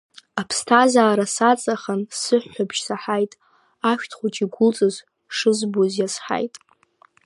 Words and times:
Аԥсҭазаара 0.41 1.25
саҵахан 1.35 2.01
сыҳәҳәабжь 2.21 2.79
саҳаит, 2.85 3.31
ашәҭ 3.89 4.11
хәыҷ 4.17 4.35
игәылҵыз 4.43 4.95
шызбоз 5.35 5.93
иазҳаит. 5.97 6.55